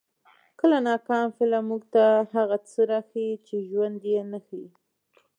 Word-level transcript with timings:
کله 0.59 0.77
ناکله 0.87 1.27
فلم 1.35 1.63
موږ 1.69 1.83
ته 1.93 2.03
هغه 2.33 2.57
څه 2.69 2.79
راښيي 2.89 3.31
چې 3.47 3.55
ژوند 3.69 3.99
یې 4.11 4.19
نه 4.31 4.39
ښيي. 4.45 4.67